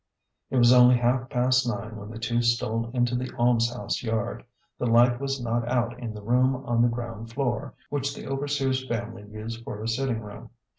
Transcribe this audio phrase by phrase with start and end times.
[0.49, 4.43] It was only half past nine when the two stole into the almshouse yard.
[4.79, 8.83] The light was not out in the room on the ground floor, which the overseer's
[8.87, 10.49] family used for a sitting room.